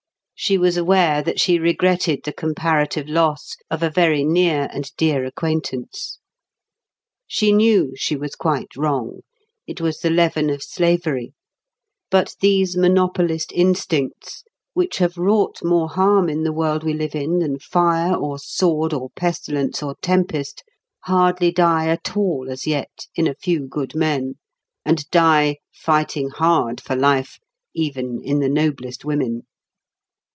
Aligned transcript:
She 0.43 0.57
was 0.57 0.75
aware 0.75 1.21
that 1.21 1.39
she 1.39 1.59
regretted 1.59 2.21
the 2.23 2.33
comparative 2.33 3.07
loss 3.07 3.55
of 3.69 3.83
a 3.83 3.91
very 3.91 4.23
near 4.23 4.69
and 4.73 4.89
dear 4.97 5.23
acquaintance. 5.23 6.17
She 7.27 7.51
knew 7.51 7.93
she 7.95 8.15
was 8.15 8.33
quite 8.33 8.75
wrong. 8.75 9.19
It 9.67 9.79
was 9.79 9.99
the 9.99 10.09
leaven 10.09 10.49
of 10.49 10.63
slavery. 10.63 11.33
But 12.09 12.35
these 12.41 12.75
monopolist 12.75 13.51
instincts, 13.51 14.43
which 14.73 14.97
have 14.97 15.15
wrought 15.15 15.59
more 15.63 15.89
harm 15.89 16.27
in 16.27 16.41
the 16.41 16.51
world 16.51 16.83
we 16.83 16.95
live 16.95 17.13
in 17.13 17.37
than 17.37 17.59
fire 17.59 18.11
or 18.15 18.39
sword 18.39 18.93
or 18.93 19.11
pestilence 19.15 19.83
or 19.83 19.93
tempest, 20.01 20.63
hardly 21.03 21.51
die 21.51 21.87
at 21.87 22.17
all 22.17 22.47
as 22.49 22.65
yet 22.65 23.05
in 23.13 23.27
a 23.27 23.35
few 23.35 23.67
good 23.67 23.93
men, 23.93 24.39
and 24.83 25.07
die, 25.11 25.57
fighting 25.71 26.29
hard 26.29 26.81
for 26.81 26.95
life, 26.95 27.37
even 27.75 28.19
in 28.23 28.39
the 28.39 28.49
noblest 28.49 29.05
women. 29.05 29.43